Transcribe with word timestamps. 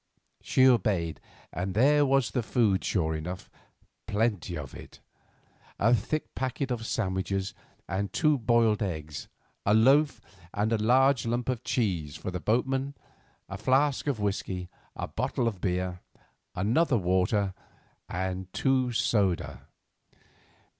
She 0.41 0.67
obeyed, 0.67 1.21
and 1.53 1.75
there 1.75 2.07
was 2.07 2.31
the 2.31 2.41
food 2.41 2.83
sure 2.83 3.15
enough, 3.15 3.51
plenty 4.07 4.57
of 4.57 4.73
it. 4.73 4.99
A 5.77 5.93
thick 5.93 6.33
packet 6.33 6.71
of 6.71 6.87
sandwiches, 6.87 7.53
and 7.87 8.11
two 8.11 8.39
boiled 8.39 8.81
eggs, 8.81 9.27
a 9.63 9.75
loaf, 9.75 10.19
and 10.55 10.73
a 10.73 10.79
large 10.81 11.27
lump 11.27 11.49
of 11.49 11.63
cheese 11.63 12.15
for 12.15 12.31
the 12.31 12.39
boatman, 12.39 12.95
a 13.47 13.59
flask 13.59 14.07
of 14.07 14.19
whiskey, 14.19 14.69
a 14.95 15.07
bottle 15.07 15.47
of 15.47 15.61
beer, 15.61 15.99
another 16.55 16.95
of 16.95 17.03
water, 17.03 17.53
and 18.09 18.51
two 18.53 18.87
of 18.87 18.97
soda. 18.97 19.67